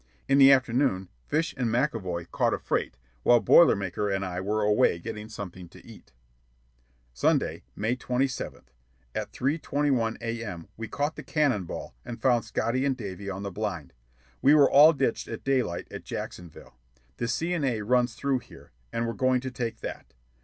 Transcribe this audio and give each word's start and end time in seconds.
In 0.27 0.39
the 0.39 0.51
afternoon 0.51 1.09
Fish 1.27 1.53
and 1.55 1.67
McAvoy 1.69 2.31
caught 2.31 2.55
a 2.55 2.57
freight 2.57 2.97
while 3.21 3.39
Boiler 3.39 3.75
Maker 3.75 4.09
and 4.09 4.25
I 4.25 4.41
were 4.41 4.63
away 4.63 4.97
getting 4.97 5.29
something 5.29 5.69
to 5.69 5.85
eat. 5.85 6.11
"Sunday, 7.13 7.65
May 7.75 7.95
27th. 7.95 8.69
At 9.13 9.31
3.21 9.31 10.17
A.M. 10.19 10.67
we 10.75 10.87
caught 10.87 11.17
the 11.17 11.21
Cannonball 11.21 11.93
and 12.03 12.19
found 12.19 12.45
Scotty 12.45 12.83
and 12.83 12.97
Davy 12.97 13.29
on 13.29 13.43
the 13.43 13.51
blind. 13.51 13.93
We 14.41 14.55
were 14.55 14.67
all 14.67 14.91
ditched 14.91 15.27
at 15.27 15.43
daylight 15.43 15.87
at 15.91 16.03
Jacksonville. 16.03 16.73
The 17.17 17.27
C. 17.27 17.53
& 17.53 17.53
A. 17.53 17.83
runs 17.83 18.15
through 18.15 18.39
here, 18.39 18.71
and 18.91 19.05
we're 19.05 19.13
going 19.13 19.41
to 19.41 19.51
take 19.51 19.81
that. 19.81 20.15